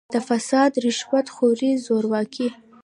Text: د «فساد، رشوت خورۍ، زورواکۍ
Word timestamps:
د 0.13 0.15
«فساد، 0.27 0.71
رشوت 0.85 1.27
خورۍ، 1.35 1.71
زورواکۍ 1.85 2.49